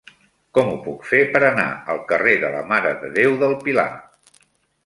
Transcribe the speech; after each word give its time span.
Com 0.57 0.69
ho 0.69 0.77
puc 0.85 1.03
fer 1.09 1.19
per 1.35 1.41
anar 1.51 1.67
al 1.95 2.01
carrer 2.13 2.35
de 2.45 2.51
la 2.57 2.65
Mare 2.73 2.95
de 3.05 3.15
Déu 3.19 3.39
del 3.45 3.55
Pilar? 3.69 3.89